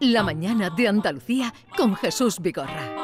La 0.00 0.22
mañana 0.22 0.70
de 0.70 0.88
Andalucía 0.88 1.52
con 1.76 1.94
Jesús 1.96 2.38
Vigorra. 2.40 2.95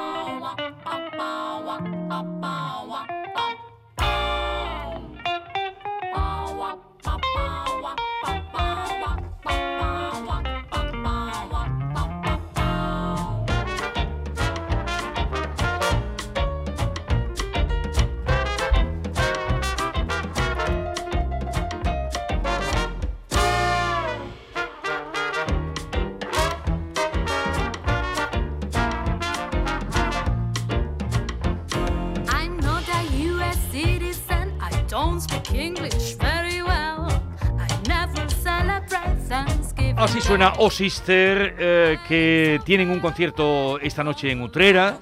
Suena 40.22 40.52
Oh 40.58 40.70
Sister, 40.70 41.56
eh, 41.58 41.98
que 42.06 42.60
tienen 42.64 42.90
un 42.90 43.00
concierto 43.00 43.78
esta 43.80 44.04
noche 44.04 44.30
en 44.30 44.40
Utrera, 44.40 44.98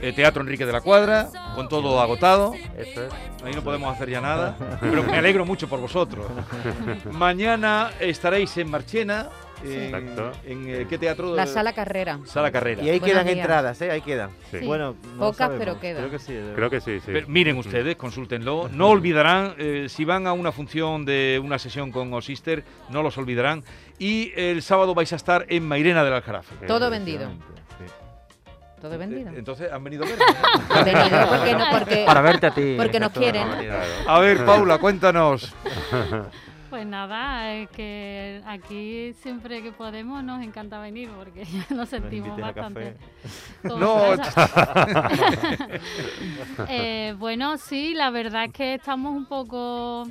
eh, 0.00 0.12
Teatro 0.12 0.42
Enrique 0.42 0.64
de 0.64 0.72
la 0.72 0.80
Cuadra, 0.80 1.28
con 1.54 1.68
todo 1.68 2.00
agotado. 2.00 2.54
Eso 2.76 3.04
es. 3.04 3.12
Ahí 3.44 3.52
no 3.52 3.62
podemos 3.62 3.92
hacer 3.92 4.10
ya 4.10 4.20
nada, 4.20 4.56
pero 4.80 5.02
me 5.02 5.16
alegro 5.16 5.44
mucho 5.44 5.68
por 5.68 5.80
vosotros. 5.80 6.26
Mañana 7.10 7.90
estaréis 7.98 8.56
en 8.58 8.70
Marchena, 8.70 9.28
en, 9.64 9.94
Exacto. 9.94 10.32
en, 10.46 10.68
eh, 10.68 10.86
¿qué 10.88 10.98
teatro? 10.98 11.34
La 11.34 11.46
sala 11.46 11.72
carrera. 11.72 12.18
Sala 12.24 12.50
Carrera. 12.50 12.82
Y 12.82 12.88
ahí 12.88 12.98
Buenos 12.98 13.14
quedan 13.14 13.26
días. 13.26 13.38
entradas, 13.38 13.82
¿eh? 13.82 13.90
Ahí 13.90 14.00
quedan. 14.00 14.30
Sí. 14.50 14.58
Sí. 14.60 14.66
Bueno, 14.66 14.96
no 15.14 15.18
Pocas, 15.18 15.36
sabemos. 15.36 15.58
pero 15.58 15.80
quedan. 15.80 16.02
Creo 16.02 16.10
que 16.10 16.18
sí. 16.18 16.38
Creo 16.54 16.70
que 16.70 16.80
sí, 16.80 17.00
sí. 17.00 17.10
Pero 17.12 17.28
miren 17.28 17.56
ustedes, 17.58 17.96
consúltenlo. 17.96 18.68
No 18.72 18.88
olvidarán, 18.88 19.54
eh, 19.58 19.86
si 19.88 20.04
van 20.04 20.26
a 20.26 20.32
una 20.32 20.52
función 20.52 21.04
de 21.04 21.40
una 21.42 21.58
sesión 21.58 21.90
con 21.92 22.12
O 22.14 22.20
Sister, 22.20 22.64
no 22.88 23.02
los 23.02 23.16
olvidarán. 23.18 23.62
Y 23.98 24.32
el 24.36 24.62
sábado 24.62 24.94
vais 24.94 25.12
a 25.12 25.16
estar 25.16 25.44
en 25.48 25.66
Mairena 25.66 26.02
del 26.04 26.14
Aljarafe. 26.14 26.66
Todo 26.66 26.90
vendido. 26.90 27.28
Todo 28.80 28.96
vendido. 28.96 29.30
Entonces, 29.36 29.70
¿han 29.70 29.84
venido 29.84 30.04
a 30.04 30.06
porque, 30.68 31.52
no, 31.54 31.64
porque, 31.70 32.02
Para 32.06 32.22
verte 32.22 32.46
a 32.46 32.50
ti. 32.50 32.74
porque 32.78 32.98
nos 32.98 33.12
quieren. 33.12 33.46
A 34.06 34.18
ver, 34.20 34.42
Paula, 34.46 34.78
cuéntanos. 34.78 35.54
Pues 36.70 36.86
nada, 36.86 37.52
es 37.52 37.68
que 37.70 38.40
aquí 38.46 39.12
siempre 39.14 39.60
que 39.60 39.72
podemos 39.72 40.22
nos 40.22 40.40
encanta 40.40 40.78
venir 40.78 41.10
porque 41.10 41.44
ya 41.44 41.66
nos 41.70 41.88
sentimos 41.88 42.40
bastante. 42.40 42.96
No. 43.64 43.98
Eh, 46.68 47.14
bueno, 47.18 47.56
sí, 47.58 47.94
la 47.94 48.10
verdad 48.10 48.44
es 48.44 48.52
que 48.52 48.74
estamos 48.74 49.14
un 49.14 49.26
poco. 49.26 50.06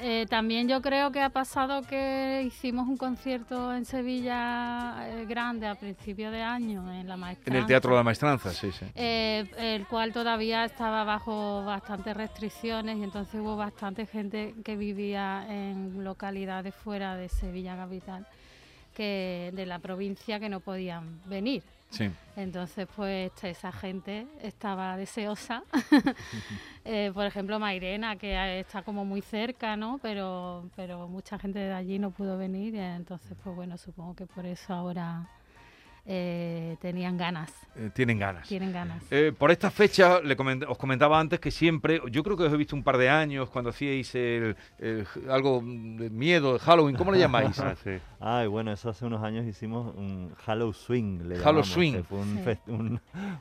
Eh, 0.00 0.26
también 0.28 0.68
yo 0.68 0.80
creo 0.82 1.10
que 1.12 1.20
ha 1.20 1.30
pasado 1.30 1.82
que 1.82 2.42
hicimos 2.46 2.88
un 2.88 2.96
concierto 2.96 3.72
en 3.74 3.84
Sevilla 3.84 5.08
eh, 5.08 5.24
grande 5.26 5.66
a 5.66 5.74
principio 5.74 6.30
de 6.30 6.42
año 6.42 6.92
en 6.92 7.06
la 7.08 7.14
En 7.14 7.20
maestranza. 7.20 7.58
el 7.60 7.66
Teatro 7.66 7.90
de 7.92 7.96
la 7.96 8.02
Maestranza, 8.02 8.50
sí, 8.50 8.72
sí. 8.72 8.86
eh, 8.94 9.44
el 9.58 9.86
cual 9.86 10.12
todavía 10.12 10.64
estaba 10.64 11.04
bajo 11.04 11.64
bastantes 11.64 12.16
restricciones 12.16 12.98
y 12.98 13.02
entonces 13.02 13.40
hubo 13.40 13.56
bastante 13.56 14.06
gente 14.06 14.54
que 14.64 14.76
vivía 14.76 15.46
en 15.48 16.04
localidades 16.04 16.74
fuera 16.74 17.16
de 17.16 17.28
Sevilla 17.28 17.76
capital, 17.76 18.26
que 18.94 19.50
de 19.54 19.66
la 19.66 19.78
provincia 19.78 20.38
que 20.40 20.48
no 20.48 20.60
podían 20.60 21.20
venir. 21.26 21.62
Sí. 21.94 22.10
Entonces, 22.36 22.88
pues 22.96 23.30
esa 23.42 23.70
gente 23.70 24.26
estaba 24.42 24.96
deseosa. 24.96 25.62
Eh, 26.86 27.12
por 27.14 27.24
ejemplo, 27.24 27.58
Mairena, 27.58 28.16
que 28.16 28.34
eh, 28.34 28.60
está 28.60 28.82
como 28.82 29.06
muy 29.06 29.22
cerca, 29.22 29.74
¿no? 29.74 29.98
Pero, 30.02 30.68
pero 30.76 31.08
mucha 31.08 31.38
gente 31.38 31.58
de 31.58 31.72
allí 31.72 31.98
no 31.98 32.10
pudo 32.10 32.36
venir. 32.36 32.74
y 32.74 32.78
entonces, 32.78 33.34
pues 33.42 33.56
bueno, 33.56 33.78
supongo 33.78 34.14
que 34.14 34.26
por 34.26 34.44
eso 34.44 34.74
ahora 34.74 35.26
eh, 36.06 36.76
tenían 36.80 37.16
ganas. 37.16 37.50
Eh, 37.76 37.90
tienen 37.92 38.18
ganas. 38.18 38.46
Tienen 38.46 38.72
ganas. 38.72 39.02
Eh, 39.10 39.32
por 39.36 39.50
esta 39.50 39.70
fecha, 39.70 40.20
le 40.20 40.36
coment- 40.36 40.64
os 40.68 40.78
comentaba 40.78 41.18
antes 41.18 41.40
que 41.40 41.50
siempre, 41.50 42.00
yo 42.10 42.22
creo 42.22 42.36
que 42.36 42.44
os 42.44 42.52
he 42.52 42.56
visto 42.56 42.76
un 42.76 42.82
par 42.84 42.98
de 42.98 43.08
años 43.08 43.48
cuando 43.50 43.70
hacíais 43.70 44.14
el, 44.14 44.54
el- 44.78 45.06
algo 45.28 45.60
de 45.64 46.10
miedo, 46.10 46.52
de 46.52 46.58
Halloween, 46.60 46.94
¿cómo 46.96 47.10
le 47.12 47.18
llamáis? 47.18 47.58
Ah, 47.64 47.74
sí. 47.82 47.90
Ay, 48.20 48.46
bueno, 48.46 48.72
eso 48.72 48.90
hace 48.90 49.04
unos 49.06 49.22
años 49.22 49.46
hicimos 49.46 49.94
un 49.96 50.32
Hallow 50.46 50.72
Swing. 50.72 51.20
Le 51.28 51.34
Hallow 51.36 51.62
llamamos, 51.62 51.68
Swing. 51.68 52.02
Fue 52.08 52.18
un, 52.18 52.36
Sí. 52.36 52.42
fest- 52.44 52.68
un, 52.68 53.00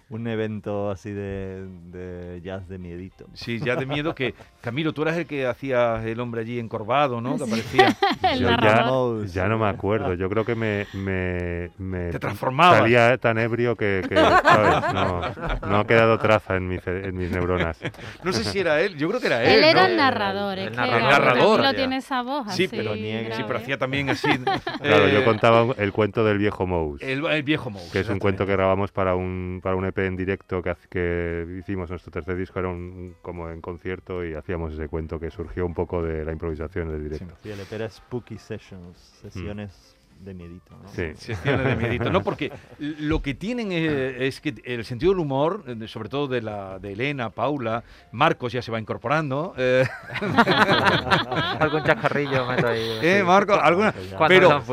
un 0.10 0.28
evento 0.28 0.90
así 0.92 1.12
de, 1.12 1.68
de 1.92 2.42
jazz 2.44 2.68
de 2.68 2.78
miedito. 2.78 3.26
Sí, 3.34 3.60
ya 3.60 3.76
de 3.76 3.86
miedo 3.86 4.16
que... 4.16 4.34
Camilo, 4.62 4.94
tú 4.94 5.02
eras 5.04 5.18
el 5.18 5.26
que 5.26 5.46
hacías 5.46 6.06
el 6.06 6.20
hombre 6.20 6.42
allí 6.42 6.60
encorvado, 6.60 7.22
¿no? 7.22 7.38
Que 7.38 7.44
aparecía... 7.44 7.96
Yo 8.40 8.50
ya, 8.50 9.26
ya 9.26 9.48
no 9.48 9.58
me 9.60 9.68
acuerdo. 9.68 10.14
Yo 10.16 10.30
creo 10.30 10.46
que 10.46 10.56
me, 10.56 10.88
me, 10.94 11.70
me 11.78 12.10
Te 12.12 12.20
salía 12.62 13.18
tan 13.18 13.38
ebrio 13.38 13.76
que, 13.76 14.04
que, 14.08 14.16
¿sabes? 14.16 14.94
No, 14.94 15.68
no 15.68 15.80
ha 15.80 15.88
quedado 15.88 16.18
traza 16.20 16.56
en, 16.56 16.68
mi 16.68 16.78
ce- 16.80 17.06
en 17.08 17.16
mis 17.16 17.32
neuronas. 17.32 17.80
No 18.24 18.32
sé 18.34 18.44
si 18.44 18.60
era 18.60 18.82
él, 18.82 18.96
yo 18.98 19.08
creo 19.10 19.20
que 19.20 19.28
era 19.28 19.44
él, 19.44 19.58
Él 19.60 19.64
era 19.64 19.82
¿no? 19.84 19.88
el 19.88 19.98
narrador, 19.98 20.58
es 20.60 20.66
el 20.68 20.72
que 20.72 20.78
narrador. 20.78 20.98
era- 21.00 21.08
El 21.08 21.12
narrador. 21.24 21.58
Camilo 21.62 21.74
tiene 21.76 21.98
esa 21.98 22.22
voz 22.22 22.46
Sí, 22.54 22.66
así 22.66 22.76
pero 22.78 22.96
niega. 22.96 23.36
Sí, 23.36 23.44
pero 23.48 23.60
hacía 23.60 23.78
también 23.78 24.10
así... 24.10 24.28
Claro, 24.82 25.08
yo 25.08 25.20
eh, 25.20 25.24
contaba 25.24 25.74
el 25.78 25.92
cuento 25.94 26.24
del 26.26 26.38
viejo 26.38 26.66
Mouse. 26.68 27.02
El, 27.02 27.26
el 27.26 27.44
viejo 27.44 27.70
Mouse. 27.70 27.90
que 27.92 28.00
es 28.02 28.10
un 28.10 28.20
cuento 28.20 28.46
que 28.46 28.52
grabamos 28.54 28.92
para 28.92 29.16
un, 29.16 29.60
para 29.64 29.76
un 29.76 29.86
EP 29.86 29.98
en 30.00 30.16
directo 30.16 30.62
que, 30.62 30.76
que 30.90 31.46
hicimos 31.60 31.90
nuestro 31.90 32.12
tercer 32.12 32.36
disco, 32.36 32.60
era 32.60 32.70
un, 32.70 33.16
como 33.22 33.50
en 33.50 33.62
concierto 33.62 34.24
y 34.26 34.34
hacíamos 34.34 34.74
ese 34.74 34.88
cuento 34.88 35.20
que 35.20 35.32
surgió 35.32 35.66
un 35.66 35.74
poco 35.74 36.02
de 36.04 36.24
la 36.26 36.32
improvisación 36.32 36.90
del 36.92 37.04
directo. 37.04 37.34
Sí, 37.42 37.50
el 37.52 37.60
EP 37.60 37.72
era 37.74 37.90
Spooky 37.90 38.38
Sessions, 38.38 38.98
sesiones 39.22 39.93
de 40.24 40.34
miedito. 40.34 40.76
¿no? 40.82 40.88
Sí. 40.90 41.12
Sesiones 41.16 41.66
de 41.66 41.76
miedito. 41.76 42.10
No, 42.10 42.24
porque 42.24 42.52
lo 42.80 43.22
que 43.22 43.34
tienen 43.34 43.72
es, 43.72 43.92
es 44.22 44.42
que 44.42 44.56
el 44.64 44.86
sentido 44.86 45.12
del 45.12 45.20
humor, 45.20 45.64
eh, 45.68 45.88
sobre 45.88 46.10
todo 46.10 46.28
de 46.28 46.42
la 46.42 46.80
de 46.80 46.94
Elena, 46.94 47.30
Paula, 47.30 47.84
Marcos 48.12 48.54
ya 48.54 48.62
se 48.62 48.72
va 48.72 48.80
incorporando. 48.80 49.54
eh, 49.58 49.86
Algún 51.60 51.84
chascarrillo 51.84 52.46
meto 52.48 52.68
ahí. 52.68 53.00
eh, 53.02 53.18
sí. 53.20 53.24
Marcos, 53.26 53.60
alguna. 53.62 53.94
Pero 54.28 54.64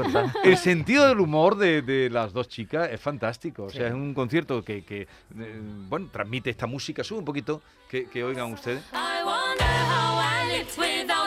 el 0.44 0.56
sentido 0.56 1.08
del 1.08 1.20
humor 1.20 1.56
de, 1.56 1.82
de 1.82 2.10
las 2.10 2.32
dos 2.32 2.48
chicas 2.48 2.88
es 2.90 3.00
fantástico. 3.00 3.64
O 3.64 3.70
sea, 3.70 3.88
es 3.88 3.94
un 3.94 4.14
concierto 4.14 4.62
que, 4.62 4.84
que, 4.84 5.02
eh, 5.02 5.60
bueno, 5.88 6.08
transmite 6.12 6.50
esta 6.50 6.66
música. 6.66 7.02
Sube 7.04 7.18
un 7.20 7.24
poquito, 7.24 7.62
que, 7.88 8.06
que 8.08 8.24
oigan 8.24 8.52
ustedes. 8.52 8.82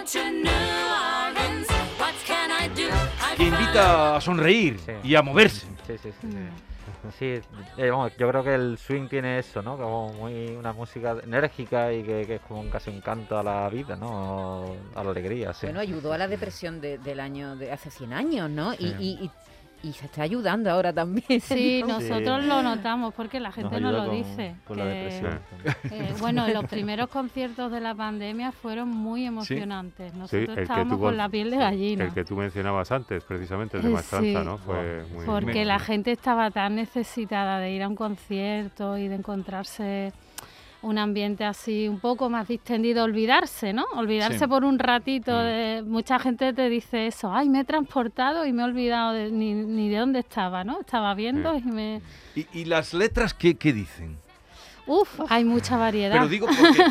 I 0.05 1.02
Que 3.37 3.43
invita 3.43 4.15
a 4.17 4.21
sonreír 4.21 4.79
Sí. 4.79 4.91
y 5.03 5.15
a 5.15 5.21
moverse. 5.21 5.65
Sí, 5.87 5.97
sí, 6.01 6.09
sí. 6.21 6.27
Sí, 7.19 7.25
eh, 7.77 7.91
yo 8.17 8.29
creo 8.29 8.43
que 8.43 8.53
el 8.55 8.77
swing 8.77 9.07
tiene 9.09 9.39
eso, 9.39 9.61
¿no? 9.61 9.77
Como 9.77 10.13
muy 10.13 10.51
una 10.55 10.71
música 10.71 11.17
enérgica 11.21 11.91
y 11.91 12.01
que, 12.03 12.25
que 12.25 12.35
es 12.35 12.41
como 12.41 12.61
un 12.61 12.69
casi 12.69 12.89
un 12.91 13.01
canto 13.01 13.37
a 13.37 13.43
la 13.43 13.67
vida, 13.69 13.95
¿no? 13.97 14.65
A 14.95 15.03
la 15.03 15.11
alegría, 15.11 15.53
sí. 15.53 15.65
Bueno, 15.65 15.81
ayudó 15.81 16.13
a 16.13 16.17
la 16.17 16.27
depresión 16.29 16.79
de- 16.79 16.97
del 16.99 17.19
año 17.19 17.55
de 17.57 17.71
hace 17.73 17.89
100 17.91 18.13
años, 18.13 18.49
¿no? 18.49 18.73
Y, 18.75 18.85
y- 18.99 19.19
y- 19.25 19.31
y 19.83 19.91
se 19.93 20.05
está 20.05 20.23
ayudando 20.23 20.71
ahora 20.71 20.91
también. 20.93 21.41
Sí, 21.41 21.81
¿no? 21.81 21.99
nosotros 21.99 22.41
Sí. 22.41 22.47
lo 22.47 22.63
notamos 22.63 23.13
porque 23.13 23.39
la 23.39 23.49
Nos 23.49 23.55
gente 23.55 23.81
no 23.81 23.89
ayuda 23.89 24.03
lo 24.05 24.09
con- 24.09 24.15
dice. 24.17 24.55
Con 24.65 24.77
la 24.77 24.85
depresión. 24.85 25.39
eh, 25.91 26.13
bueno, 26.19 26.47
los 26.53 26.65
primeros 26.65 27.09
conciertos 27.09 27.71
de 27.71 27.79
la 27.81 27.93
pandemia 27.93 28.51
fueron 28.51 28.87
muy 28.89 29.25
emocionantes. 29.25 30.13
Nosotros 30.13 30.49
el 30.49 30.55
que 30.55 30.61
estábamos 30.63 30.99
con 30.99 31.17
la 31.17 31.27
piel 31.29 31.51
de 31.51 31.57
gallina. 31.57 32.05
El 32.05 32.13
que 32.13 32.23
tú 32.23 32.35
mencionabas 32.35 32.91
antes, 32.91 33.23
precisamente, 33.25 33.77
el 33.77 33.83
de 33.83 33.89
Eh, 33.89 33.93
Maestranza, 33.93 34.39
sí. 34.39 34.45
¿no? 34.45 34.57
Fue 34.57 35.03
muy... 35.13 35.25
Porque 35.25 35.65
la 35.65 35.79
gente 35.79 36.11
estaba 36.11 36.49
tan 36.49 36.75
necesitada 36.75 37.59
de 37.59 37.71
ir 37.71 37.83
a 37.83 37.87
un 37.87 37.95
concierto 37.95 38.97
y 38.97 39.07
de 39.07 39.15
encontrarse 39.15 40.13
un 40.83 40.97
ambiente 40.97 41.43
así 41.45 41.87
un 41.87 41.99
poco 41.99 42.29
más 42.29 42.47
distendido, 42.47 43.03
olvidarse, 43.03 43.73
¿no? 43.73 43.85
Olvidarse 43.95 44.37
Sí. 44.39 44.47
por 44.47 44.63
un 44.63 44.77
ratito. 44.79 45.31
Mm. 45.31 45.43
De, 45.43 45.83
mucha 45.85 46.19
gente 46.19 46.53
te 46.53 46.69
dice 46.69 47.07
eso, 47.07 47.33
ay, 47.33 47.49
me 47.49 47.61
he 47.61 47.63
transportado 47.63 48.45
y 48.45 48.53
me 48.53 48.61
he 48.61 48.65
olvidado 48.65 49.13
de- 49.13 49.31
ni, 49.31 49.53
ni 49.53 49.89
de 49.89 49.97
dónde 49.97 50.19
estaba, 50.19 50.63
¿no? 50.63 50.79
Estaba 50.81 51.13
viendo 51.15 51.57
y 51.57 51.61
me... 51.63 52.01
¿Y, 52.35 52.45
y 52.53 52.65
las 52.65 52.93
letras 52.93 53.33
qué, 53.33 53.55
qué 53.55 53.73
dicen? 53.73 54.17
Uf, 54.85 55.21
hay 55.29 55.45
mucha 55.45 55.77
variedad. 55.77 56.13
Pero 56.15 56.27
digo 56.27 56.47
porque 56.47 56.83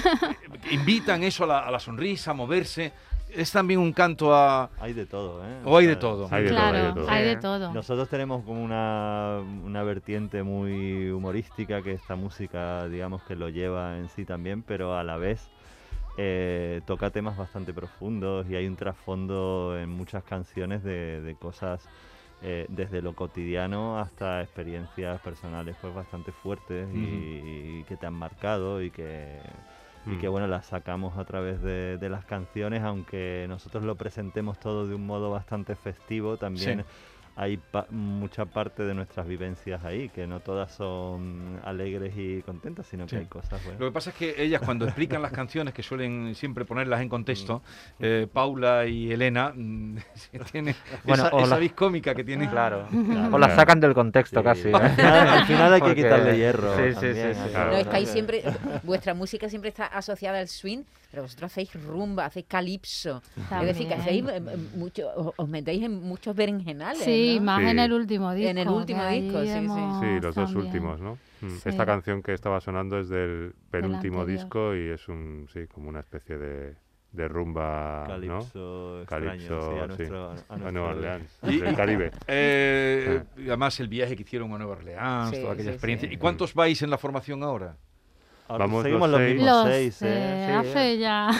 invitan 0.74 1.22
eso 1.22 1.44
a 1.44 1.46
la, 1.46 1.58
a 1.60 1.70
la 1.70 1.78
sonrisa, 1.78 2.30
a 2.30 2.34
moverse. 2.34 2.92
Es 3.34 3.50
también 3.52 3.80
un 3.80 3.92
canto 3.92 4.34
a... 4.34 4.70
Hay 4.78 4.92
de 4.92 5.06
todo, 5.06 5.42
¿eh? 5.44 5.56
O 5.64 5.76
hay 5.76 5.86
de 5.86 5.96
todo. 5.96 6.28
Hay 6.30 6.44
de 6.44 6.50
todo, 6.50 6.58
hay 6.60 6.72
de 6.72 6.78
claro, 6.80 6.94
todo. 6.94 7.10
hay 7.10 7.24
de 7.24 7.34
Sí. 7.34 7.40
todo. 7.40 7.72
Nosotros 7.72 8.08
tenemos 8.08 8.44
como 8.44 8.62
una, 8.62 9.40
una 9.64 9.82
vertiente 9.82 10.42
muy 10.42 11.10
humorística 11.10 11.82
que 11.82 11.92
esta 11.92 12.14
música, 12.14 12.88
digamos 12.88 13.22
que 13.22 13.34
lo 13.36 13.48
lleva 13.48 13.96
en 13.98 14.08
sí 14.10 14.24
también, 14.24 14.62
pero 14.62 14.96
a 14.96 15.02
la 15.02 15.16
vez 15.16 15.48
eh, 16.18 16.82
toca 16.84 17.10
temas 17.10 17.36
bastante 17.38 17.72
profundos 17.72 18.46
y 18.50 18.54
hay 18.56 18.66
un 18.66 18.76
trasfondo 18.76 19.78
en 19.78 19.88
muchas 19.88 20.22
canciones 20.24 20.82
de, 20.84 21.22
de 21.22 21.34
cosas 21.36 21.88
eh, 22.42 22.66
desde 22.68 23.00
lo 23.00 23.14
cotidiano 23.14 23.98
hasta 23.98 24.42
experiencias 24.42 25.20
personales 25.20 25.74
pues 25.80 25.94
bastante 25.94 26.32
fuertes 26.32 26.86
y, 26.92 26.98
y 27.80 27.84
que 27.88 27.96
te 27.96 28.04
han 28.06 28.14
marcado 28.14 28.82
y 28.82 28.90
que 28.90 29.38
y 30.06 30.16
que 30.18 30.28
Mm. 30.28 30.32
bueno 30.32 30.46
las 30.48 30.66
sacamos 30.66 31.16
a 31.16 31.24
través 31.24 31.62
de, 31.62 31.96
de 31.98 32.08
las 32.08 32.24
canciones 32.24 32.82
aunque 32.82 33.46
nosotros 33.48 33.84
lo 33.84 33.94
presentemos 33.96 34.58
todo 34.58 34.86
de 34.88 34.94
un 34.94 35.06
modo 35.06 35.30
bastante 35.30 35.76
festivo 35.76 36.36
también 36.36 36.80
Sí. 36.80 36.84
Hay 37.34 37.56
pa- 37.56 37.86
mucha 37.90 38.44
parte 38.44 38.82
de 38.82 38.92
nuestras 38.94 39.26
vivencias 39.26 39.82
ahí 39.84 40.10
que 40.10 40.26
no 40.26 40.40
todas 40.40 40.70
son 40.72 41.60
alegres 41.64 42.12
y 42.16 42.42
contentas 42.42 42.86
sino 42.86 43.04
que 43.06 43.10
Sí. 43.10 43.16
hay 43.16 43.26
cosas 43.26 43.62
bueno, 43.64 43.78
Lo 43.80 43.86
que 43.86 43.92
pasa 43.92 44.10
es 44.10 44.16
que 44.16 44.34
ellas 44.42 44.60
cuando 44.62 44.84
explican 44.84 45.22
las 45.22 45.32
canciones, 45.32 45.72
que 45.72 45.82
suelen 45.82 46.34
siempre 46.34 46.64
ponerlas 46.66 47.00
en 47.00 47.08
contexto, 47.08 47.62
eh, 48.00 48.26
Paula 48.30 48.84
y 48.86 49.10
Elena, 49.12 49.52
mm, 49.54 49.96
tienen 50.52 50.74
Bueno, 51.04 51.26
esa, 51.28 51.38
esa 51.40 51.58
la- 51.58 51.68
cómica 51.70 52.14
que 52.14 52.24
tienen. 52.24 52.50
Claro. 52.50 52.86
Claro. 53.12 53.34
O 53.34 53.38
la 53.38 53.46
Claro. 53.46 53.56
sacan 53.56 53.80
del 53.80 53.94
contexto 53.94 54.40
Sí. 54.40 54.44
casi. 54.44 54.68
¿eh? 54.68 54.74
Al 54.74 54.90
final- 54.90 55.28
al 55.28 55.46
final 55.46 55.72
hay 55.72 55.80
que 55.80 55.86
Porque- 55.86 56.02
quitarle 56.02 56.36
hierro 56.36 56.76
Sí, 56.76 56.82
sí, 56.88 56.94
también, 56.94 57.34
sí, 57.34 57.40
sí. 57.44 57.48
claro. 57.50 57.70
No, 57.72 57.76
es 57.78 57.86
que 57.86 57.96
ahí 57.96 58.06
Sí. 58.06 58.12
siempre, 58.12 58.42
vuestra 58.82 59.14
música 59.14 59.48
siempre 59.48 59.68
está 59.70 59.86
asociada 59.86 60.38
al 60.38 60.48
swing, 60.48 60.82
pero 61.12 61.22
vosotros 61.24 61.52
hacéis 61.52 61.72
rumba, 61.84 62.24
hacéis 62.24 62.46
calipso. 62.48 63.22
Es 63.36 63.66
decir, 63.66 63.86
que 63.86 63.94
hacéis 63.94 64.24
También. 64.24 64.48
eh, 64.48 64.52
eh, 64.54 64.76
mucho, 64.78 65.08
os- 65.36 65.48
metéis 65.48 65.84
en 65.84 66.02
muchos 66.02 66.34
berenjenales. 66.34 67.02
Sí, 67.04 67.36
¿no? 67.38 67.44
más 67.44 67.60
Sí. 67.62 67.68
en 67.68 67.78
el 67.78 67.92
último 67.92 68.32
disco. 68.32 68.50
En 68.50 68.58
el 68.58 68.68
último 68.68 69.06
disco, 69.06 69.40
sí, 69.42 69.46
sí. 69.48 69.66
Sí, 70.00 70.20
los 70.20 70.34
dos 70.34 70.34
también- 70.34 70.56
últimos, 70.66 71.00
¿no? 71.00 71.18
Mm. 71.42 71.50
Sí. 71.50 71.68
Esta 71.68 71.84
canción 71.86 72.22
que 72.22 72.32
estaba 72.32 72.60
sonando 72.60 72.98
es 72.98 73.08
del 73.10 73.54
penúltimo 73.70 74.24
disco 74.24 74.74
y 74.74 74.88
es 74.88 75.06
un, 75.08 75.46
sí, 75.52 75.66
como 75.66 75.88
una 75.90 76.00
especie 76.00 76.38
de, 76.38 76.74
de 77.12 77.28
rumba, 77.28 78.04
¿no? 78.08 78.14
Calipso 78.14 79.00
extraño, 79.02 79.26
Calipso, 79.26 79.60
sí, 79.60 79.78
a 79.78 79.82
sí, 79.82 79.86
nuestro, 79.88 80.18
a 80.24 80.30
a 80.30 80.34
nuestro- 80.56 80.72
Nueva 80.72 80.88
Orleans, 80.88 81.38
Y- 81.42 81.58
del 81.58 81.76
Caribe. 81.76 82.10
Eh, 82.26 83.22
y 83.36 83.48
además 83.48 83.78
el 83.80 83.88
viaje 83.88 84.16
que 84.16 84.22
hicieron 84.22 84.50
a 84.54 84.56
Nueva 84.56 84.72
Orleans, 84.72 85.28
Sí, 85.30 85.42
toda 85.42 85.52
aquella 85.52 85.70
sí, 85.70 85.74
experiencia. 85.74 86.08
sí. 86.08 86.14
¿Y 86.14 86.16
cuántos 86.16 86.54
vais 86.54 86.80
en 86.80 86.88
la 86.88 86.96
formación 86.96 87.42
ahora? 87.42 87.76
Vamos 88.58 88.82
seguimos 88.82 89.08
los 89.10 89.20
los 89.20 89.26
seis. 89.28 89.36
mismos 89.36 89.64
Los 89.64 89.74
seis, 89.74 90.02
eh, 90.02 90.06
¿eh? 90.08 90.46
Sí, 90.62 90.68
hace 90.68 90.98
ya. 90.98 91.30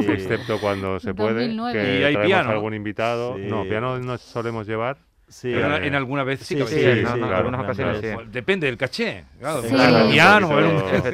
sí. 0.00 0.06
Excepto 0.12 0.60
cuando 0.60 0.98
se 1.00 1.14
puede, 1.14 1.34
2009. 1.48 1.72
que 1.82 2.00
Y 2.00 2.04
hay 2.04 2.16
piano. 2.26 2.50
algún 2.50 2.74
invitado. 2.74 3.36
Sí. 3.36 3.42
No, 3.48 3.64
piano 3.64 3.98
no 3.98 4.18
solemos 4.18 4.66
llevar. 4.66 4.98
Sí, 5.28 5.52
Pero 5.54 5.76
eh, 5.76 5.86
en 5.86 5.94
alguna 5.94 6.24
vez 6.24 6.40
sí, 6.40 6.56
sí, 6.56 6.56
que 6.56 6.66
Sí, 6.66 6.80
hecho. 6.80 7.10
no- 7.10 7.16
no, 7.18 7.26
claro, 7.28 7.36
algunas 7.36 7.60
ocasiones 7.60 7.96
sí. 8.00 8.06
claro. 8.08 8.24
Depende 8.32 8.66
del 8.66 8.76
caché. 8.76 9.24
Claro, 9.38 9.62
Sí. 9.62 9.68
claro, 9.68 10.06
Sí. 10.06 10.12
piano. 10.12 10.48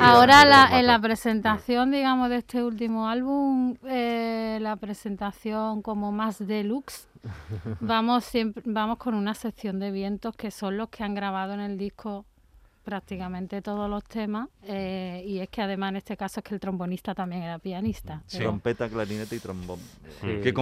Ahora 0.00 0.44
la, 0.46 0.80
en 0.80 0.86
la 0.86 0.98
presentación, 0.98 1.90
digamos, 1.90 2.30
de 2.30 2.36
este 2.36 2.62
último 2.62 3.10
álbum, 3.10 3.76
eh, 3.86 4.56
la 4.62 4.76
presentación 4.76 5.82
como 5.82 6.12
más 6.12 6.46
deluxe, 6.46 7.08
vamos 7.80 8.24
siempre, 8.24 8.62
vamos 8.64 8.96
con 8.96 9.12
una 9.14 9.34
sección 9.34 9.78
de 9.80 9.90
vientos 9.90 10.34
que 10.34 10.50
son 10.50 10.78
los 10.78 10.88
que 10.88 11.04
han 11.04 11.14
grabado 11.14 11.52
en 11.52 11.60
el 11.60 11.76
disco 11.76 12.24
prácticamente 12.86 13.60
todos 13.62 13.90
los 13.90 14.04
temas 14.04 14.48
eh, 14.62 15.20
y 15.26 15.40
es 15.40 15.48
que 15.48 15.60
además 15.60 15.90
en 15.90 15.96
este 15.96 16.16
caso 16.16 16.38
es 16.38 16.44
que 16.44 16.54
el 16.54 16.60
trombonista 16.60 17.14
también 17.16 17.42
era 17.42 17.58
pianista. 17.58 18.22
Sí. 18.26 18.38
pero- 18.38 18.50
Trompeta, 18.50 18.88
clarinete 18.88 19.34
y 19.34 19.40
trombón. 19.40 19.80
Sí. 20.20 20.40
Qué. 20.42 20.52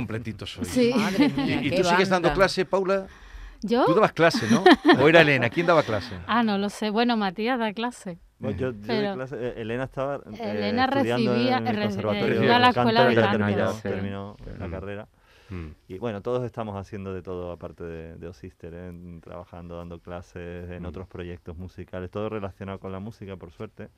Sí. 0.65 0.93
Madre 0.97 1.26
¿Y, 1.26 1.41
mía, 1.41 1.61
y 1.62 1.71
tú 1.76 1.85
sigues 1.85 2.09
dando 2.09 2.32
clase, 2.32 2.65
Paula? 2.65 3.06
¿Yo? 3.61 3.85
Tú 3.85 3.94
dabas 3.94 4.12
clase, 4.12 4.47
¿no? 4.50 4.65
¿O 5.05 5.09
era 5.09 5.21
Elena? 5.21 5.50
¿Quién 5.50 5.67
daba 5.67 5.82
clase? 5.82 6.15
Ah, 6.26 6.43
no 6.43 6.56
lo 6.59 6.71
sé. 6.71 6.88
Bueno, 6.91 7.17
Matías 7.19 7.59
da 7.59 7.73
clase. 7.75 8.19
Bueno, 8.38 8.59
yo, 8.59 8.70
yo 8.73 8.79
Pero- 8.87 9.15
clase- 9.17 9.37
eh, 9.38 9.55
Elena 9.59 9.85
estaba 9.85 10.17
eh, 10.17 10.20
Elena 10.41 10.85
estudiando 10.87 11.32
recibía- 11.35 11.56
en 11.59 11.67
el 11.69 11.77
re- 11.77 11.82
conservatorio 11.85 12.35
eh, 12.37 12.38
de 12.41 12.44
iba 12.47 12.56
a 12.56 12.59
la 12.59 12.69
escuela 12.70 13.05
de 13.06 13.15
canto, 13.15 13.81
terminó, 13.82 14.37
la 14.59 14.67
Mm. 14.67 14.70
carrera. 14.70 15.09
Mm. 15.55 15.75
Y 15.89 15.99
bueno, 15.99 16.21
todos 16.23 16.45
estamos 16.45 16.77
haciendo 16.77 17.15
de 17.15 17.23
todo 17.23 17.53
aparte 17.53 17.85
de, 17.85 18.17
de 18.17 18.27
Osister, 18.29 18.73
¿eh? 18.75 19.21
Trabajando, 19.23 19.77
dando 19.77 20.01
clases 20.01 20.71
en 20.71 20.83
Mm. 20.83 20.87
otros 20.87 21.06
proyectos 21.09 21.56
musicales, 21.56 22.11
todo 22.11 22.29
relacionado 22.29 22.79
con 22.81 22.91
la 22.93 22.99
música, 22.99 23.37
por 23.37 23.51
suerte. 23.53 23.89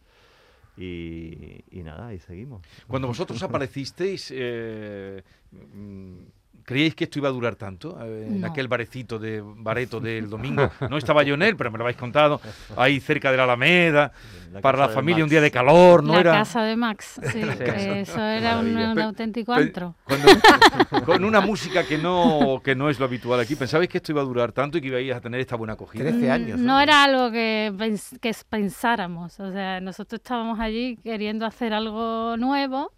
Y, 0.77 1.65
y 1.71 1.83
nada, 1.83 2.09
ahí 2.09 2.19
seguimos. 2.21 2.63
Cuando 2.87 3.09
vosotros 3.09 3.43
aparecisteis, 3.43 4.31
eh, 4.35 5.23
mm, 5.53 6.19
¿creíais 6.67 6.95
que 6.95 7.05
esto 7.05 7.19
iba 7.19 7.29
a 7.29 7.33
durar 7.33 7.55
tanto? 7.57 7.97
Eh, 8.03 8.27
en 8.29 8.41
No. 8.43 8.49
aquel 8.49 8.69
barecito 8.69 9.19
de 9.19 9.41
Bareto 9.43 10.01
del 10.01 10.29
domingo. 10.37 10.71
No 10.91 10.99
estaba 10.99 11.23
yo 11.23 11.33
en 11.35 11.43
él, 11.43 11.57
pero 11.57 11.71
me 11.71 11.79
lo 11.79 11.85
habéis 11.85 11.97
contado. 11.97 12.41
Ahí 12.77 13.01
cerca 13.01 13.31
de 13.31 13.39
la 13.39 13.45
Alameda, 13.45 14.13
La 14.53 14.61
para 14.61 14.77
la 14.79 14.89
familia 14.91 15.25
un 15.25 15.31
día 15.31 15.41
de 15.41 15.51
calor, 15.51 16.03
¿no 16.05 16.13
la 16.15 16.21
era? 16.21 16.33
casa 16.33 16.63
de 16.65 16.77
Max, 16.77 17.19
sí, 17.33 17.41
eso 17.41 18.21
era 18.21 18.59
un, 18.59 18.77
un 18.77 18.99
auténtico 19.01 19.53
antro. 19.55 19.95
cuando- 20.05 20.29
con 21.07 21.25
una 21.25 21.41
música 21.41 21.85
que 21.87 21.97
no, 21.99 22.61
que 22.63 22.75
no 22.75 22.91
es 22.91 22.99
lo 22.99 23.07
habitual 23.07 23.41
aquí. 23.41 23.55
¿Pensabais 23.57 23.89
que 23.89 23.99
esto 23.99 24.13
iba 24.13 24.21
a 24.21 24.25
durar 24.25 24.53
tanto 24.53 24.79
y 24.79 24.81
que 24.81 24.89
ibais 24.89 25.15
a 25.15 25.21
tener 25.21 25.41
esta 25.41 25.57
buena 25.57 25.75
acogida? 25.75 26.05
13 26.11 26.31
años. 26.31 26.59
No 26.59 26.81
era 26.81 27.05
algo 27.05 27.31
que, 27.31 27.73
pens- 27.77 28.19
que 28.21 28.35
pensáramos, 28.49 29.39
o 29.41 29.53
sea, 29.53 29.81
nosotros 29.81 30.21
estábamos 30.21 30.59
allí 30.61 30.97
queriendo 31.03 31.47
hacer 31.47 31.73
algo 31.73 32.37
nuevo 32.37 32.93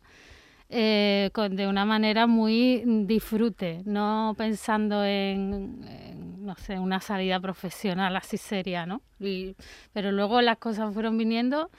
eh, 0.70 1.30
con, 1.32 1.56
de 1.56 1.66
una 1.66 1.84
manera 1.84 2.26
muy 2.26 2.82
disfrute, 3.06 3.82
no 3.84 4.34
pensando 4.36 5.04
en, 5.04 5.82
en, 5.88 6.44
no 6.44 6.54
sé, 6.56 6.78
una 6.78 7.00
salida 7.00 7.40
profesional 7.40 8.14
así 8.16 8.36
seria, 8.36 8.84
¿no? 8.86 9.00
Y- 9.20 9.54
pero 9.92 10.12
luego 10.12 10.40
las 10.42 10.58
cosas 10.58 10.92
fueron 10.92 11.16
viniendo 11.16 11.70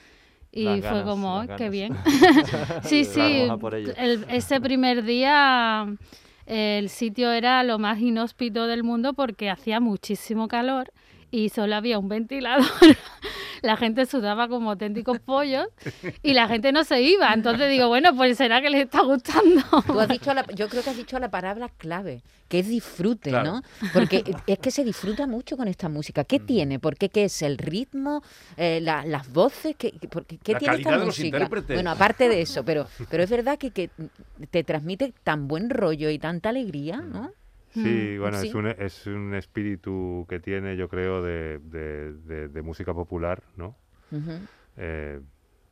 y 0.52 0.64
Las 0.64 0.80
fue 0.80 0.88
ganas, 0.98 1.04
como, 1.04 1.42
las 1.42 1.50
"Ay, 1.50 1.56
qué 1.56 1.64
ganas". 1.64 1.72
bien. 1.72 1.96
sí, 2.82 3.04
sí, 3.04 3.20
el- 3.96 4.26
ese 4.28 4.60
primer 4.60 5.04
día 5.04 5.86
el 6.46 6.88
sitio 6.88 7.30
era 7.30 7.62
lo 7.62 7.78
más 7.78 8.00
inhóspito 8.00 8.66
del 8.66 8.82
mundo 8.82 9.12
porque 9.14 9.50
hacía 9.50 9.78
muchísimo 9.78 10.48
calor 10.48 10.90
y 11.30 11.48
solo 11.50 11.76
había 11.76 11.98
un 12.00 12.08
ventilador. 12.08 12.66
la 13.62 13.76
gente 13.76 14.06
sudaba 14.06 14.48
como 14.48 14.70
auténticos 14.70 15.18
pollos 15.20 15.66
y 16.22 16.34
la 16.34 16.48
gente 16.48 16.72
no 16.72 16.84
se 16.84 17.00
iba. 17.02 17.32
Entonces 17.32 17.70
digo, 17.70 17.88
bueno, 17.88 18.14
pues 18.16 18.36
será 18.36 18.60
que 18.60 18.70
les 18.70 18.84
está 18.84 19.02
gustando. 19.02 19.62
Tú 19.86 19.98
has 20.00 20.08
dicho 20.08 20.32
la- 20.34 20.44
yo 20.54 20.68
creo 20.68 20.82
que 20.82 20.90
has 20.90 20.96
dicho 20.96 21.18
la 21.18 21.30
palabra 21.30 21.68
clave, 21.76 22.22
que 22.48 22.58
es 22.60 22.68
disfrute, 22.68 23.30
Claro. 23.30 23.52
¿no? 23.52 23.62
Porque 23.92 24.24
es 24.46 24.58
que 24.58 24.70
se 24.70 24.84
disfruta 24.84 25.26
mucho 25.26 25.56
con 25.56 25.68
esta 25.68 25.88
música. 25.88 26.24
¿Qué 26.24 26.38
tiene? 26.40 26.78
¿Por 26.78 26.96
qué? 26.96 27.08
¿Qué 27.08 27.24
es? 27.24 27.42
¿El 27.42 27.58
ritmo? 27.58 28.22
Eh, 28.56 28.80
la- 28.82 29.04
¿Las 29.04 29.32
voces? 29.32 29.76
¿Qué, 29.76 29.92
qué- 29.92 30.08
por 30.08 30.24
qué- 30.26 30.52
La 30.52 30.58
tiene 30.58 30.76
esta 30.76 30.98
de 30.98 31.04
música? 31.04 31.48
Bueno, 31.74 31.90
aparte 31.90 32.28
de 32.28 32.40
eso, 32.42 32.64
pero, 32.64 32.86
pero 33.10 33.22
es 33.22 33.30
verdad 33.30 33.58
que, 33.58 33.70
que 33.70 33.90
te 34.50 34.64
transmite 34.64 35.12
tan 35.22 35.48
buen 35.48 35.70
rollo 35.70 36.10
y 36.10 36.18
tanta 36.18 36.48
alegría, 36.50 36.96
¿no? 36.98 37.32
Sí, 37.70 38.18
bueno, 38.18 38.38
sí. 38.38 38.48
Es, 38.48 38.54
un, 38.54 38.66
es 38.66 39.06
un 39.06 39.34
espíritu 39.34 40.26
que 40.28 40.40
tiene, 40.40 40.76
yo 40.76 40.88
creo, 40.88 41.22
de, 41.22 41.58
de- 41.58 42.12
de- 42.14 42.48
de 42.48 42.62
música 42.62 42.92
popular, 42.94 43.42
¿no? 43.56 43.76
Eh, 44.76 45.20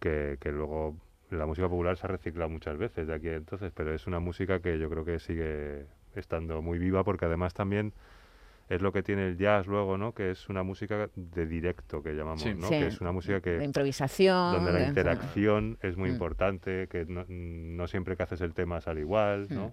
que, 0.01 0.37
que 0.41 0.53
luego 0.53 0.97
la 1.31 1.45
música 1.47 1.69
popular 1.69 1.97
se 1.97 2.07
ha 2.07 2.11
reciclado 2.11 2.49
muchas 2.49 2.79
veces 2.79 3.07
de 3.07 3.15
aquí 3.15 3.29
a 3.29 3.35
entonces, 3.37 3.73
pero 3.75 3.93
es 3.95 4.07
una 4.07 4.21
música 4.21 4.61
que 4.61 4.79
yo 4.79 4.89
creo 4.89 5.05
que 5.05 5.19
sigue 5.19 5.87
estando 6.15 6.63
muy 6.63 6.79
viva 6.79 7.05
porque 7.05 7.25
además 7.27 7.53
también 7.55 7.93
es 8.69 8.83
lo 8.83 8.93
que 8.93 9.03
tiene 9.03 9.27
el 9.29 9.39
jazz 9.39 9.67
luego, 9.67 9.97
¿no? 9.99 10.13
Que 10.15 10.31
es 10.31 10.49
una 10.51 10.63
música 10.63 11.09
de 11.17 11.47
directo 11.47 12.03
que 12.03 12.13
llamamos, 12.15 12.43
Sí. 12.43 12.55
¿no? 12.55 12.69
Sí. 12.69 12.75
Que 12.79 12.87
es 12.89 13.01
una 13.01 13.13
música 13.13 13.35
De 13.37 13.41
que 13.41 13.65
improvisación. 13.65 14.53
donde 14.55 14.73
la 14.73 14.79
de- 14.81 14.87
interacción 14.89 15.79
es 15.83 15.97
muy 15.97 16.11
Mm. 16.11 16.13
importante, 16.13 16.87
que 16.89 17.07
no, 17.07 17.25
no 17.29 17.87
siempre 17.89 18.17
que 18.17 18.23
haces 18.25 18.41
el 18.43 18.53
tema 18.55 18.81
sale 18.83 19.01
igual, 19.01 19.47
¿no? 19.51 19.69
Mm. 19.69 19.73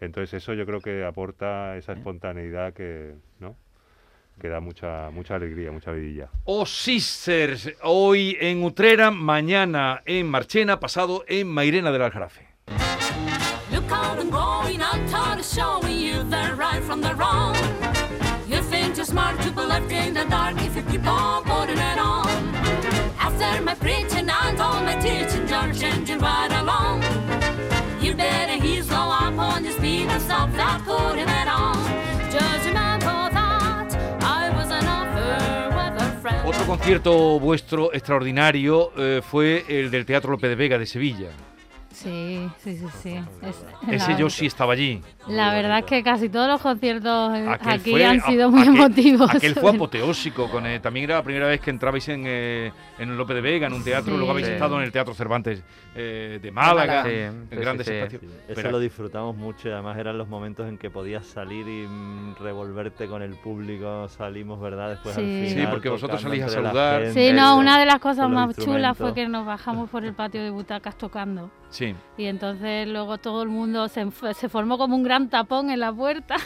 Entonces 0.00 0.42
eso 0.42 0.52
yo 0.54 0.66
creo 0.66 0.80
que 0.80 1.04
aporta 1.04 1.76
esa 1.76 1.92
espontaneidad 1.92 2.74
que, 2.74 3.14
¿no? 3.40 3.56
Que 4.40 4.48
da 4.48 4.60
mucha, 4.60 5.10
mucha 5.10 5.36
alegría, 5.36 5.72
mucha 5.72 5.92
vidilla. 5.92 6.28
Oh 6.44 6.66
Sisters, 6.66 7.72
hoy 7.82 8.36
en 8.40 8.62
Utrera, 8.62 9.10
mañana 9.10 10.02
en 10.04 10.28
Marchena, 10.28 10.78
pasado 10.78 11.24
en 11.26 11.48
Mairena 11.48 11.90
del 11.90 12.02
Aljarafe. 12.02 12.46
Look 13.72 13.90
out 13.90 14.18
and 14.18 14.30
growing 14.30 14.82
up, 14.82 14.98
taught 15.10 15.38
us 15.38 15.54
showing 15.54 15.98
you 15.98 16.22
the 16.24 16.54
right 16.56 16.82
from 16.82 17.00
the 17.00 17.14
wrong. 17.14 17.56
You 18.46 18.60
think 18.62 18.96
you're 18.96 19.06
smart 19.06 19.40
to 19.40 19.50
be 19.50 19.62
left 19.62 19.90
in 19.90 20.12
the 20.12 20.24
dark 20.28 20.56
if 20.58 20.76
you 20.76 20.82
keep 20.82 21.06
on 21.06 21.42
putting 21.44 21.78
it 21.78 21.98
on. 21.98 22.28
After 23.18 23.62
my 23.62 23.74
preaching 23.74 24.28
and 24.28 24.60
all 24.60 24.82
my 24.82 24.94
teaching, 25.00 25.48
you're 25.48 25.72
changing 25.72 26.18
right 26.18 26.52
along. 26.52 26.65
Concierto 36.86 37.40
vuestro 37.40 37.92
extraordinario 37.92 38.92
eh, 38.96 39.20
fue 39.20 39.64
el 39.68 39.90
del 39.90 40.06
Teatro 40.06 40.30
Lope 40.30 40.48
de 40.48 40.54
Vega 40.54 40.78
de 40.78 40.86
Sevilla. 40.86 41.30
Sí, 41.92 42.48
sí, 42.62 42.76
sí, 42.76 42.84
sí. 43.02 43.16
Es- 43.42 43.64
Ese 43.90 44.12
la, 44.12 44.16
yo 44.18 44.30
sí 44.30 44.46
estaba 44.46 44.74
allí. 44.74 45.02
La 45.28 45.52
verdad 45.52 45.78
es 45.80 45.84
que 45.84 46.02
casi 46.02 46.28
todos 46.28 46.48
los 46.48 46.60
conciertos 46.60 47.34
eh, 47.36 47.46
Aquel 47.48 47.68
aquí 47.72 47.90
fue- 47.90 48.04
han 48.04 48.20
a- 48.20 48.26
sido 48.26 48.50
muy 48.50 48.62
aquel- 48.62 48.74
emotivos. 48.76 49.34
Aquel 49.34 49.54
fue 49.54 49.70
apoteósico. 49.74 50.50
Con, 50.50 50.66
eh, 50.66 50.80
también 50.80 51.04
era 51.04 51.16
la 51.16 51.22
primera 51.22 51.46
vez 51.46 51.60
que 51.60 51.70
entrabais 51.70 52.08
en, 52.08 52.24
eh, 52.26 52.72
en 52.98 53.16
Lope 53.16 53.34
de 53.34 53.40
Vega, 53.40 53.66
en 53.66 53.72
un 53.72 53.84
teatro. 53.84 54.12
Sí. 54.12 54.16
Luego 54.16 54.30
habéis 54.32 54.46
Sí. 54.46 54.52
estado 54.54 54.76
en 54.78 54.84
el 54.84 54.92
Teatro 54.92 55.14
Cervantes 55.14 55.62
eh, 55.94 56.38
de 56.42 56.50
Málaga, 56.50 57.04
Sí, 57.04 57.10
en 57.10 57.46
sí, 57.50 57.56
grandes 57.56 57.86
sí, 57.86 57.92
sí. 57.92 57.98
espacios. 57.98 58.20
Sí, 58.22 58.28
eso 58.48 58.54
Pero- 58.54 58.70
lo 58.72 58.78
disfrutamos 58.78 59.36
mucho 59.36 59.68
y 59.68 59.72
además 59.72 59.96
eran 59.98 60.18
los 60.18 60.28
momentos 60.28 60.68
en 60.68 60.76
que 60.78 60.90
podías 60.90 61.24
salir 61.26 61.66
y 61.66 61.86
mm, 61.88 62.34
revolverte 62.40 63.06
con 63.06 63.22
el 63.22 63.34
público. 63.36 64.08
Salimos, 64.08 64.60
¿verdad? 64.60 64.90
Después 64.90 65.14
Sí. 65.14 65.20
al 65.22 65.48
Sí, 65.48 65.54
final. 65.54 65.70
porque 65.70 65.88
vosotros 65.88 66.20
salís 66.20 66.42
a 66.42 66.48
saludar. 66.48 67.02
gente, 67.04 67.28
Sí, 67.28 67.32
no, 67.34 67.56
una 67.56 67.78
de 67.78 67.86
las 67.86 67.98
cosas 68.00 68.28
más 68.28 68.54
chulas 68.56 68.96
fue 68.96 69.14
que 69.14 69.26
nos 69.28 69.46
bajamos 69.46 69.88
por 69.88 70.04
el 70.04 70.12
patio 70.14 70.42
de 70.42 70.50
butacas 70.50 70.96
tocando. 70.98 71.50
Sí. 71.70 71.94
Y 72.16 72.26
entonces 72.26 72.86
luego 72.86 73.18
todo 73.18 73.42
el 73.42 73.48
mundo 73.48 73.88
se, 73.88 74.06
se 74.34 74.48
formó 74.48 74.78
como 74.78 74.94
un 74.96 75.02
gran 75.02 75.15
tapón 75.28 75.70
en 75.70 75.80
la 75.80 75.92
puerta 75.92 76.36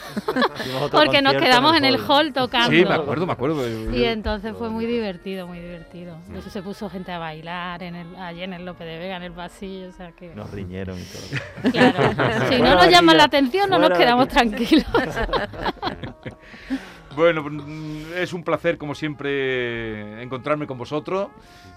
porque 0.91 1.21
nos 1.21 1.33
quedamos 1.33 1.75
en 1.77 1.85
el 1.85 1.97
hall 1.97 2.33
tocando. 2.33 2.71
Sí, 2.71 2.85
me 2.85 2.93
acuerdo, 2.93 3.25
me 3.25 3.33
acuerdo. 3.33 3.95
Y 3.95 4.05
entonces 4.05 4.55
fue 4.57 4.69
muy 4.69 4.85
divertido, 4.85 5.47
muy 5.47 5.59
divertido. 5.59 6.17
De 6.27 6.39
Eso 6.39 6.49
se 6.49 6.61
puso 6.61 6.89
gente 6.89 7.11
a 7.11 7.19
bailar 7.19 7.83
en 7.83 7.95
el, 7.95 8.15
allí 8.15 8.43
en 8.43 8.53
el 8.53 8.65
Lope 8.65 8.83
de 8.83 8.97
Vega, 8.97 9.17
en 9.17 9.23
el 9.23 9.33
pasillo, 9.33 9.89
o 9.89 9.91
sea 9.91 10.11
que... 10.11 10.33
Nos 10.33 10.49
riñeron 10.51 10.97
y 10.99 11.03
todo. 11.03 11.71
Claro, 11.71 12.47
si 12.49 12.61
no 12.61 12.75
nos 12.75 12.89
llama 12.89 13.13
la 13.13 13.25
atención 13.25 13.69
no 13.69 13.79
nos 13.79 13.97
quedamos 13.97 14.27
tranquilos. 14.27 14.85
Bueno, 17.15 17.43
mm, 17.43 18.13
es 18.15 18.33
un 18.33 18.43
placer, 18.43 18.77
como 18.77 18.95
siempre, 18.95 20.21
encontrarme 20.21 20.67
con 20.67 20.77
vosotros. 20.77 21.29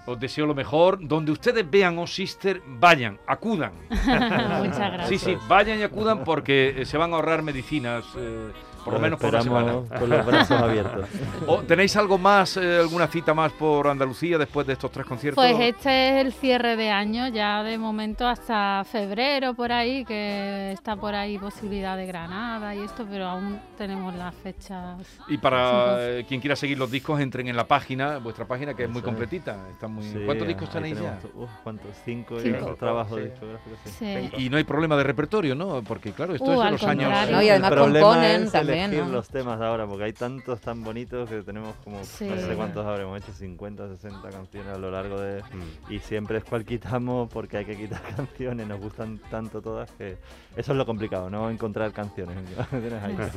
Os 0.05 0.19
deseo 0.19 0.45
lo 0.45 0.55
mejor. 0.55 0.99
Donde 1.01 1.31
ustedes 1.31 1.69
vean 1.69 1.97
Oh 1.97 2.07
Sister, 2.07 2.61
vayan, 2.65 3.19
acudan. 3.27 3.73
Muchas 3.89 4.93
gracias. 4.93 5.09
Sí, 5.09 5.17
sí, 5.17 5.37
vayan 5.47 5.79
y 5.79 5.83
acudan 5.83 6.23
porque 6.23 6.81
eh, 6.81 6.85
se 6.85 6.97
van 6.97 7.11
a 7.13 7.15
ahorrar 7.15 7.41
medicinas, 7.41 8.05
eh, 8.17 8.51
por 8.85 8.93
lo 8.93 8.99
menos 8.99 9.19
por 9.19 9.29
una 9.29 9.41
semana. 9.41 9.73
con 9.99 10.09
los 10.09 10.25
brazos 10.25 10.61
abiertos. 10.61 11.09
¿O 11.47 11.57
¿Tenéis 11.63 11.95
algo 11.97 12.17
más, 12.17 12.55
eh, 12.57 12.77
alguna 12.79 13.07
cita 13.07 13.33
más 13.33 13.51
por 13.53 13.87
Andalucía 13.87 14.37
después 14.37 14.65
de 14.67 14.73
estos 14.73 14.91
tres 14.91 15.05
conciertos? 15.05 15.43
Pues 15.43 15.59
este 15.59 16.09
es 16.21 16.25
el 16.25 16.31
cierre 16.33 16.75
de 16.77 16.91
año, 16.91 17.27
ya 17.27 17.63
de 17.63 17.77
momento 17.77 18.27
hasta 18.27 18.83
febrero 18.89 19.53
por 19.55 19.71
ahí, 19.71 20.05
que 20.05 20.71
está 20.71 20.95
por 20.95 21.15
ahí 21.15 21.37
posibilidad 21.37 21.97
de 21.97 22.05
Granada 22.05 22.73
y 22.75 22.79
esto, 22.81 23.05
pero 23.09 23.25
aún 23.25 23.59
tenemos 23.77 24.13
las 24.15 24.33
fechas. 24.35 24.97
Y 25.27 25.37
para 25.37 25.97
eh, 26.19 26.25
quien 26.27 26.39
quiera 26.39 26.55
seguir 26.55 26.77
los 26.77 26.91
discos, 26.91 27.19
entren 27.19 27.47
en 27.47 27.55
la 27.57 27.65
página, 27.67 28.19
vuestra 28.19 28.45
página, 28.45 28.73
que 28.75 28.83
es 28.83 28.89
muy 28.89 29.01
completita. 29.01 29.57
Está 29.71 29.87
muy... 29.87 30.03
Sí, 30.03 30.19
¿Cuántos 30.25 30.47
discos 30.47 30.69
tenéis 30.69 30.99
ya? 31.01 31.17
uf, 31.33 31.49
¿Cuántos? 31.63 31.91
Cinco, 32.05 32.39
Cinco. 32.39 32.57
otro 32.63 32.75
trabajo 32.75 33.15
Sí. 33.17 33.23
discográfico, 33.23 33.75
sí. 33.83 33.91
Sí. 33.99 34.29
Y, 34.37 34.45
y 34.45 34.49
no 34.49 34.57
hay 34.57 34.63
problema 34.63 34.95
de 34.95 35.03
repertorio, 35.03 35.55
¿no? 35.55 35.81
Porque 35.81 36.11
claro, 36.11 36.35
esto 36.35 36.45
Uh, 36.45 36.59
es 36.59 36.65
de 36.65 36.71
los 36.71 36.83
años... 36.83 37.11
No, 37.31 37.41
y 37.41 37.49
además 37.49 37.73
componen 37.73 38.51
también, 38.51 38.74
elegir 38.83 39.05
¿no? 39.05 39.11
los 39.11 39.29
temas 39.29 39.59
de 39.59 39.65
ahora, 39.65 39.87
porque 39.87 40.03
hay 40.05 40.13
tantos 40.13 40.59
tan 40.61 40.83
bonitos 40.83 41.29
que 41.29 41.41
tenemos 41.41 41.75
como, 41.83 42.03
Sí. 42.03 42.25
no 42.25 42.37
sé 42.37 42.55
cuántos 42.55 42.85
habremos 42.85 43.21
hecho, 43.21 43.31
50, 43.33 43.87
60 43.89 44.29
canciones 44.29 44.73
a 44.75 44.77
lo 44.77 44.91
largo 44.91 45.19
de... 45.19 45.41
Mm. 45.41 45.93
Y 45.93 45.99
siempre 45.99 46.37
es 46.37 46.43
cual 46.43 46.65
quitamos 46.65 47.29
porque 47.31 47.57
hay 47.57 47.65
que 47.65 47.75
quitar 47.75 48.01
canciones, 48.15 48.67
nos 48.67 48.79
gustan 48.79 49.19
tanto 49.29 49.61
todas 49.61 49.91
que 49.91 50.17
eso 50.55 50.71
es 50.71 50.77
lo 50.77 50.85
complicado, 50.85 51.29
no 51.29 51.49
encontrar 51.49 51.91
canciones. 51.91 52.37
Sí. 52.49 52.55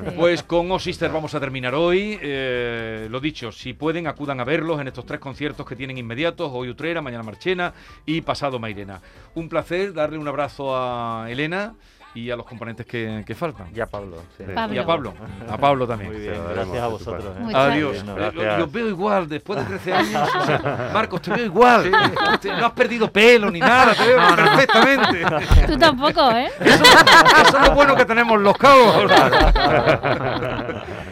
Pues 0.17 0.43
con 0.43 0.71
Oh 0.71 0.79
Sister 0.79 1.11
vamos 1.11 1.35
a 1.35 1.41
terminar 1.41 1.75
hoy. 1.75 2.19
Eh, 2.21 3.07
lo 3.11 3.21
dicho, 3.21 3.53
si 3.53 3.73
pueden, 3.73 4.07
acudan 4.07 4.41
a 4.41 4.45
verlos 4.45 4.81
en 4.81 4.89
estos 4.89 5.07
tres 5.07 5.21
conciertos 5.21 5.67
que 5.67 5.77
tienen 5.77 5.99
inmediatos: 5.99 6.51
hoy 6.53 6.69
Utrera, 6.69 7.01
mañana 7.03 7.23
Marchena 7.23 7.73
y 8.07 8.21
pasado 8.21 8.59
Mairena. 8.59 9.01
Un 9.35 9.49
placer 9.49 9.93
darle 9.93 10.19
un 10.19 10.29
abrazo 10.29 10.77
a 10.77 11.27
Elena 11.29 11.75
y 12.19 12.31
a 12.31 12.37
los 12.37 12.45
componentes 12.47 12.85
que, 12.85 13.23
que 13.27 13.35
faltan. 13.35 13.73
Ya 13.73 13.87
Pablo. 13.87 14.17
sí. 14.37 14.45
Pablo. 14.55 14.75
Y 14.75 14.79
a 14.79 14.87
Pablo. 14.87 15.15
A 15.49 15.57
Pablo 15.57 15.87
también. 15.87 16.13
Muy 16.13 16.21
bien, 16.21 16.35
gracias 16.53 16.79
a 16.83 16.87
vosotros. 16.89 17.37
¿eh? 17.39 17.53
Adiós. 17.55 17.97
Eh, 17.99 18.13
gracias. 18.17 18.59
Los 18.59 18.73
veo 18.73 18.89
igual 18.89 19.29
después 19.29 19.61
de 19.61 19.67
13 19.67 19.95
años. 19.95 20.29
o 20.35 20.47
sea, 20.47 20.91
Marcos, 20.93 21.23
te 21.23 21.31
veo 21.31 21.45
igual. 21.45 21.91
No 21.91 22.67
has 22.67 22.73
perdido 22.73 23.11
pelo 23.13 23.51
ni 23.51 23.61
nada, 23.61 23.95
te 23.95 24.07
veo 24.07 24.19
perfectamente. 24.35 25.25
Tú 25.67 25.79
tampoco, 25.79 26.31
¿eh? 26.33 26.51
Eso, 26.61 26.85
eso 26.85 27.59
es 27.59 27.69
lo 27.69 27.75
bueno 27.75 27.95
que 27.95 28.05
tenemos 28.05 28.41
los 28.41 28.57
cabos. 28.57 29.11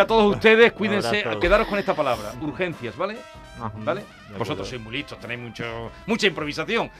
a 0.00 0.06
todos 0.06 0.34
ustedes, 0.34 0.72
cuídense, 0.72 1.24
quedaros 1.40 1.66
con 1.66 1.78
esta 1.78 1.94
palabra, 1.94 2.32
urgencias, 2.40 2.96
¿vale? 2.96 3.16
Ajá. 3.58 3.72
¿Vale? 3.78 4.04
Vosotros 4.38 4.68
sois 4.68 4.80
muy 4.80 4.92
listos, 4.92 5.18
tenéis 5.18 5.40
mucho, 5.40 5.90
mucha 6.06 6.26
improvisación. 6.26 6.90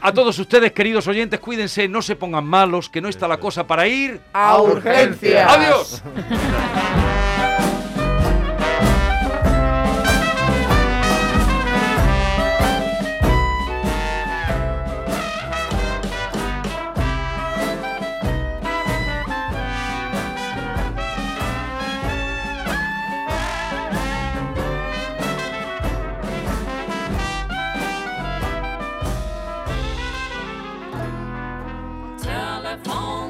A 0.00 0.12
todos 0.12 0.38
ustedes, 0.38 0.72
queridos 0.72 1.06
oyentes, 1.06 1.40
cuídense, 1.40 1.88
no 1.88 2.02
se 2.02 2.16
pongan 2.16 2.44
malos, 2.44 2.88
que 2.88 3.00
no 3.00 3.08
está 3.08 3.26
la 3.26 3.38
cosa 3.38 3.66
para 3.66 3.86
ir. 3.86 4.20
¡A 4.32 4.60
urgencias! 4.60 5.50
¡Adiós! 5.50 6.02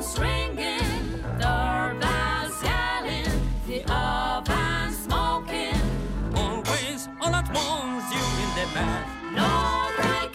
Telephone's 0.03 0.19
ringing, 0.19 1.23
doorbell's 1.39 2.63
yelling, 2.65 3.31
the 3.69 3.85
oven 3.93 4.93
smoking. 4.93 5.81
Always 6.35 7.09
all 7.21 7.35
at 7.35 7.49
once, 7.55 8.13
you 8.13 8.23
in 8.43 8.51
the 8.59 8.67
bed. 8.75 9.05
No 9.33 9.91
break. 9.97 10.35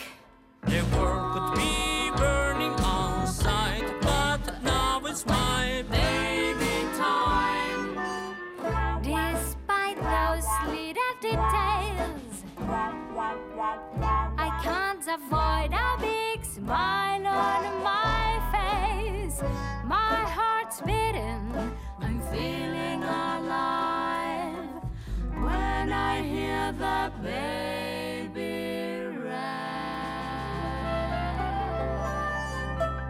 The 0.68 0.82
world 0.96 1.34
could 1.34 1.58
be 1.58 2.12
burning 2.16 2.76
outside, 2.80 3.84
but 4.02 4.64
now 4.64 5.02
it's 5.06 5.26
my 5.26 5.84
baby 5.92 6.88
time. 6.98 8.00
Despite 9.04 9.98
those 9.98 10.48
little 10.68 11.16
details, 11.22 12.44
I 14.38 14.60
can't 14.64 15.08
avoid 15.08 15.74
a 15.74 15.98
big 16.00 16.46
smile 16.46 17.07